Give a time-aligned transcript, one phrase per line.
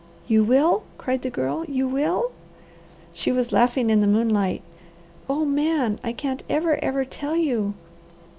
[0.27, 1.63] "You will?" cried the Girl.
[1.67, 2.31] "You will?"
[3.13, 4.63] She was laughing in the moonlight.
[5.29, 7.75] "Oh Man, I can't ever, ever tell you!"